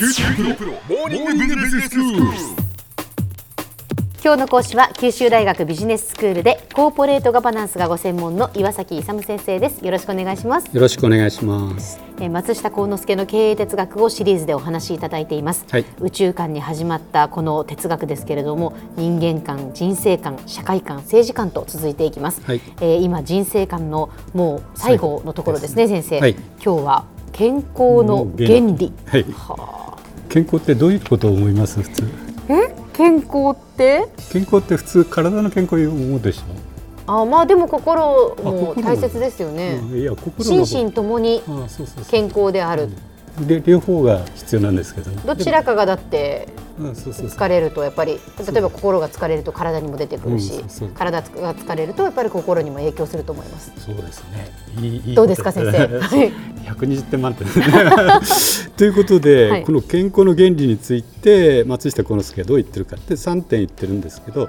[0.00, 2.22] 九州大学モーニングビジネススクール。
[4.24, 9.84] 今日の講師は九州大学ビジネススクールでコーポレートガバナンスがご専門の岩崎勇先生です。
[9.84, 10.74] よろしくお願いします。
[10.74, 12.00] よろしくお願いします。
[12.18, 15.84] えー松下幸之助の経営哲学をシリーズでお話しいただいています、はい。
[16.00, 22.62] 宇宙観に始まったこの哲学ですけれども人間観人生観社会観政治観と続いていきます、はい。
[22.80, 26.36] えー今人生観のもう最後のところですね先生、はい。
[26.64, 28.92] 今日は健康の原理。
[29.06, 29.26] はい。
[30.30, 31.82] 健康ってどういうことを思います？
[31.82, 32.04] 普通？
[32.48, 32.74] え？
[32.92, 34.06] 健康って？
[34.32, 36.42] 健康って普通体の健康を思うでし
[37.06, 38.74] あまあでも心あも。
[38.74, 39.52] 心大切ですよょ。
[39.52, 41.42] ね、うんいや心の心身ともに。
[42.10, 42.96] 健康である、で
[43.64, 45.22] 両方が必要なんですけどね。
[45.24, 46.48] どちらかがだって。
[46.80, 53.72] 疲れるとやっぱり例えば心が疲れると体にも出てくるし、体が疲れるとやっぱり心にも影響すると思います。
[53.76, 54.50] そうですね。
[54.78, 55.76] いいいいどうですか先生？
[56.00, 56.32] はい
[56.64, 57.46] 120点満点。
[58.76, 64.48] ということで、 はいこの健康の原理について松下幸之助はどう言ってるかって3点言ってるんですけど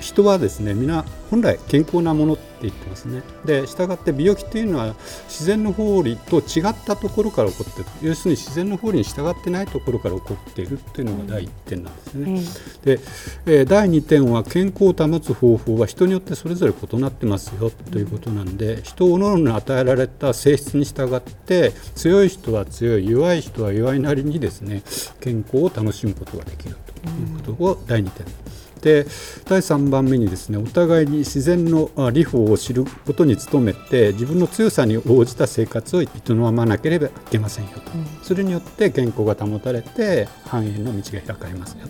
[0.00, 4.94] 人はですね皆本来健康なものって言ってますねで従って病気っていうのは
[5.28, 12.40] 自然の法理と違ったところから起こっている要するに自然の法理に従ってないところから起こっているっていうのが第1点なんですね。
[12.82, 13.00] で、
[13.46, 24.82] えー第2点は健康を保つ方法は人によってそれぞれ異なってますよということなんで人を各々に与えられた性質に従って強い人は強い弱い人は弱いなりにですね
[25.20, 28.39] 健康を楽しむことができるということを第2点。
[28.80, 29.06] で
[29.44, 37.92] 第3番目にですねお互いに自然のあ理法を知ることに努めて自分の強さに応じた生活を営まなければいけませんよと、
[38.22, 41.86] それによって健康が保たれて繁栄の道が開かれますよ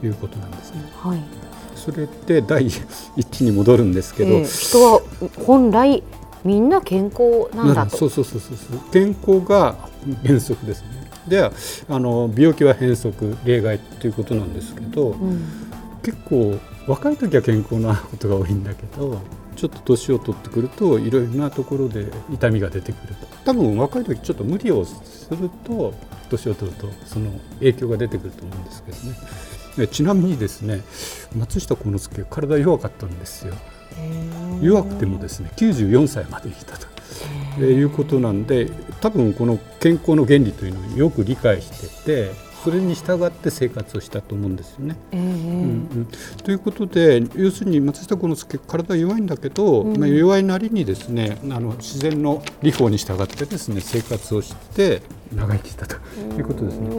[0.00, 0.80] ということなんですね。
[1.00, 1.20] はい。
[1.74, 2.66] それで第
[3.16, 5.00] 一に戻るんですけど、えー人は
[5.44, 6.02] 本来
[6.44, 7.96] みんな健康なんだと。
[7.96, 9.76] そうそうそうそうそう健康が
[10.24, 10.88] 原則ですね。
[11.28, 11.52] では
[11.88, 15.66] あの病気は変則例外ということなんですけど、うん
[16.06, 19.20] 結構若い時は健康なことが多いんだけど
[19.56, 23.26] ちょっと年を取ってくるといろいろなところで痛みが出てくると。
[23.44, 25.94] 多分若い時ちょっと無理をすると
[26.30, 29.16] 年を取るとその影響が出てくると思うんですけどね。
[29.78, 30.82] でちなみにですね
[31.36, 33.54] 松下幸之助体弱かったんですよ。
[34.62, 36.86] 弱くてもですね94歳まで生きたと。
[37.58, 38.70] えーいうことなんで
[39.00, 44.96] 多分この健康の原理というのをよく理解しててそれに従って生活をしたと思うんですよね。
[45.12, 45.30] えーうんう
[46.00, 46.08] ん。
[46.42, 55.00] ということで要するに松下幸之助体は弱いんだけど、まあ、弱いなりにですねあの自然の理法に従ってですね生活をして
[55.32, 55.94] 長生きしたと
[56.36, 56.90] いうことですね。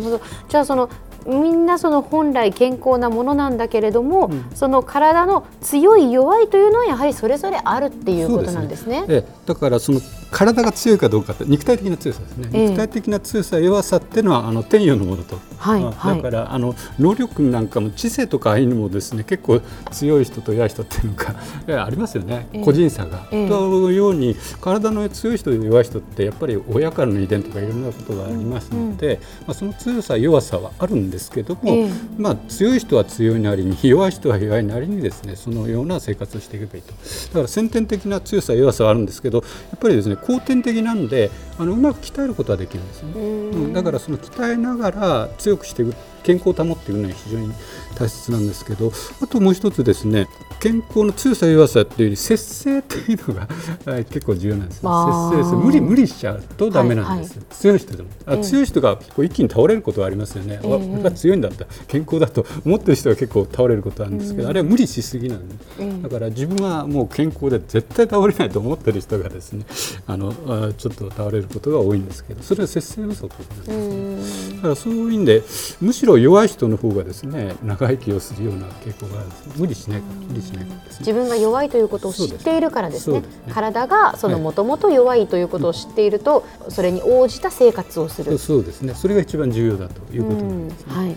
[0.47, 0.89] じゃあその
[1.25, 9.03] みんなその本来健康なものなんだけれども、その体の強い弱いというのはやはりそれぞれあるっていうことなんですね。
[9.09, 9.31] ええ。
[9.45, 9.99] だからその
[10.31, 12.69] 体が強いかどうかって肉体的な強さですね、ええ。
[12.69, 16.17] 肉体的な強さ弱さっていうのはあの天与のものと、あはいはい。
[16.17, 19.61] だからあの能力なんかも知性とかああいうのもですね結構
[19.91, 21.35] 強い人と弱い人っていうのが
[21.67, 22.63] ええ ありますよね、ええ。
[22.63, 23.27] 個人差が。
[23.31, 23.49] ええ。
[23.49, 31.89] というように体の強い人と弱い人ってやっぱり親からの遺伝とかいろんなことがありますので、まあ、その強さ弱さはあるんですけども、ええ。
[32.17, 36.91] まあ、強い人は強いなりに弱い人は弱いなりにですねそのような生活をしていけばいいと。
[36.91, 39.43] だから先天的な強さ弱さはあるんですけどや
[39.75, 43.73] っぱりですね後天的なんであのうまく鍛えることはできるんですよね、うん。
[43.73, 45.95] だからその鍛えながら強くしていく
[46.27, 47.53] 健康を保っていくのは非常に
[47.95, 50.27] 大切なんですけどあともう一つですね
[50.59, 53.47] 健康の強さ弱さっていうより節制というのが
[53.91, 55.51] はい結構重要なんです節制です。
[55.55, 57.35] 無理無理しちゃうとダメなんです。
[57.35, 58.09] よ、強い人でも。
[58.25, 58.43] あ、ええ。
[58.43, 60.67] 強い人が一気に倒れることはありますよね、ええ。
[60.67, 61.65] わ俺が強いんだった。
[61.87, 66.03] 健康だと思ってる人が結構倒れることあるんですけど、あれは無理しすぎなんで、ええ。
[66.03, 69.65] だから自分はもう健康で絶対倒れないと思ってる人がですね
[70.07, 73.29] あのあちょっと倒れることが多いんですけどそれは節制不足
[73.67, 75.43] なんですね、だからそういう意味で
[75.81, 79.59] むしろ弱い人の方がですね長生きをするような傾向があるんです。
[79.59, 80.71] 無理しないから無理しないね。
[80.99, 83.21] 自分が弱いということを知っているからですね。
[83.21, 84.43] ね体がそのはい。
[84.43, 88.37] もともと弱いということを知っていると、それに応じた生活をする。
[88.37, 88.93] そうですね。
[88.93, 91.15] それが一番重要だということなんうんですね、はい。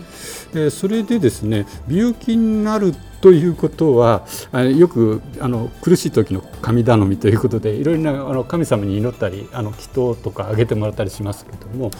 [0.54, 11.90] でそれでですね病気になるということはあよくあの苦しい時の神頼みということでいろいろなあの神様に祈ったりあの祈祷とかあげてもらったりしますけども、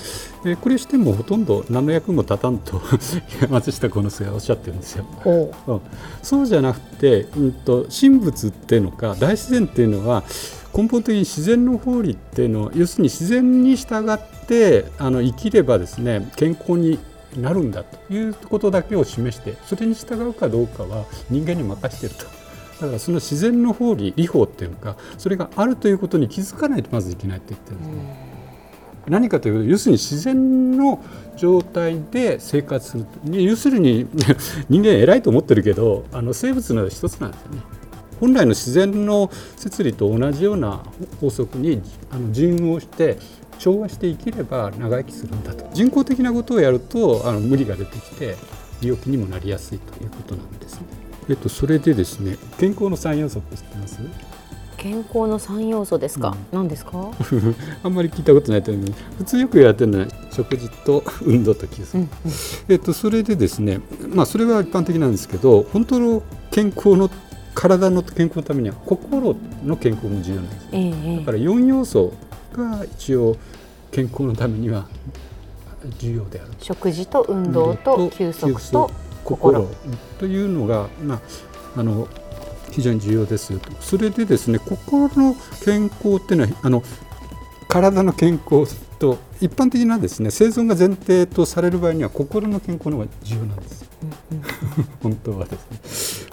[0.47, 2.81] えこれしてもほとんど何の役も立たんと
[3.51, 5.05] 松下幸之助がおっしゃってるんですよ。
[5.17, 5.81] ほうん
[6.23, 10.25] そうじゃなくて、うん、と神仏っていうのか大自然っていうのは
[10.77, 16.99] 根本的に自然の法理っていうのを要するに自然に従ってあの生きればですね健康に
[17.37, 22.25] なるんだということだけを示してそれに従うかどうかは人間に任していると。
[22.81, 28.31] だからその自然の法理理法っていうのかそれがあるということに気づかないとまずいけないって言ってるんですね。
[29.09, 31.03] 何かというと要するに自然の
[31.37, 34.07] 状態で生活する要するに
[34.69, 37.63] 人間偉いと思ってるけどあの生物の一つなんですよね。
[38.21, 40.83] 本来の自然の摂理と同じような
[41.21, 41.81] 法則に
[42.11, 43.17] あの順応して
[43.61, 45.69] 調和して生きれば長生きするんだと。
[45.73, 48.37] 人工的なことをやるとあの無理が出てきて
[48.83, 50.87] 病気にもなりやすいということなんですね。
[51.29, 53.99] えっと、それでですね健康の3要素って知ってます？
[54.79, 57.11] 健康の三要素ですか、うん、何ですか？
[57.85, 58.87] あんまり聞いたことないと思う
[59.19, 62.09] 普通よくやってるのは食事と 運動と休息、うんうん、
[62.71, 63.81] えっと、それでですね
[64.15, 67.11] まあそれは一般的なんですけど本当の健康の
[67.55, 69.37] 体の健康のためには心
[69.67, 72.15] の健康も重要なんです、えー、だから4要素
[72.53, 73.37] が一応
[73.91, 74.87] 健康のためには
[75.99, 76.51] 重要である。
[76.61, 78.91] 食事と運動と休息と
[79.25, 79.69] 心。
[80.19, 81.21] というのが、まあ、
[81.81, 82.09] あの
[82.71, 83.71] 非常に重要ですよと。
[83.81, 86.83] それでですね心の健康っていうのはあの
[87.69, 93.91] 体の健康と一般的なですね生存が前提とされる場合には心の健康の方が重要なんです。
[95.03, 95.79] 本当はですね、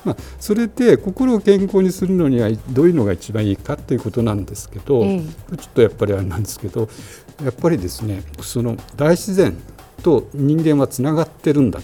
[0.08, 6.88] まあ、それで心を健康にするのにはどういうのが一番いいかということなんですけど、ちょっとやっぱりあれなんですけど
[7.44, 9.58] やっぱりですねその大自然
[10.02, 11.82] と人間はつながってるんだ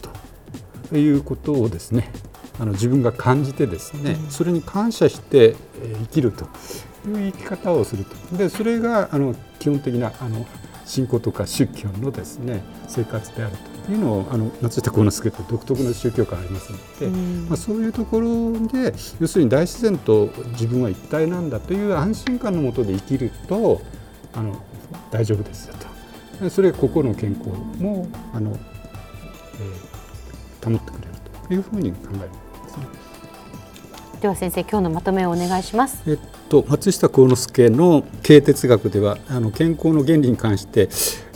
[0.90, 2.12] ということをですね
[2.60, 5.56] あの自分が感じてですね、うん、それに感謝して
[6.00, 6.46] 生きると
[7.06, 8.38] いう生き方をすると。
[8.38, 10.46] でそれがあの基本的なあの
[10.86, 23.82] 信仰とか宗教のですね生活であるというのをあの松下幸之助って独特の宗教観ありますので、うん、まあ、そういうところで要するに大自然と自分は一体なんだという安心感のもとで生きると
[24.34, 24.56] あの
[25.12, 25.76] 大丈夫ですよ
[26.40, 27.50] とそれ心の健康
[27.82, 31.14] もあの、えー、保ってくれる
[31.48, 32.30] というふうに考える。
[34.22, 36.02] では先生今日のまとめをお願いします。
[36.08, 40.88] えっと松下幸之助の経営哲学ではあの健康の原理に関して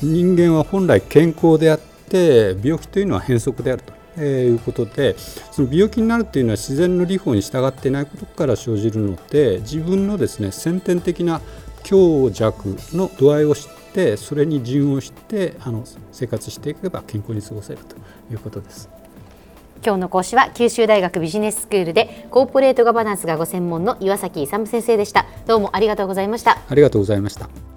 [0.01, 3.97] 人間は本来健康であって病気というのは変則であると。
[4.19, 5.15] えー、いうことで
[5.51, 11.39] その病気になるというのは自然の理法に従っていないことから生じるので自分のですね先天的な
[11.83, 17.95] 強弱の度合いを知ってそれに順応してあの生活していけば健康に過ごせると
[18.33, 18.89] いうことです。
[19.85, 27.76] 今日の講師は九州大学ビジネススクールでコーポレートガバナンスがご専門の岩崎勇先生でしたどうもありがとうございましたありがとうございました